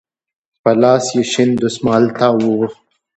په 0.61 0.71
لاس 0.81 1.05
يې 1.15 1.23
شين 1.31 1.49
دسمال 1.61 2.03
تاو 2.17 2.39
و. 2.59 2.61